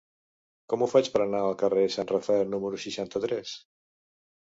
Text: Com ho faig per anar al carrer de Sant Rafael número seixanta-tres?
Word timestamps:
Com 0.73 0.83
ho 0.83 0.87
faig 0.93 1.09
per 1.17 1.21
anar 1.27 1.43
al 1.51 1.59
carrer 1.65 1.85
de 1.89 1.93
Sant 1.99 2.11
Rafael 2.15 2.53
número 2.57 2.83
seixanta-tres? 2.89 3.57